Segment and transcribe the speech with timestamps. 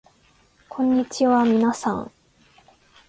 [0.67, 2.11] こんにちはみなさん